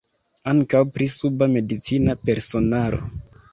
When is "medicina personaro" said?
1.57-3.05